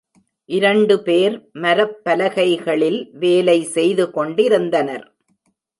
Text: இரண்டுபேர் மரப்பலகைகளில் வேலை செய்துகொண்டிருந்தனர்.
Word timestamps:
இரண்டுபேர் 0.49 1.35
மரப்பலகைகளில் 1.61 2.99
வேலை 3.19 3.57
செய்துகொண்டிருந்தனர். 3.75 5.05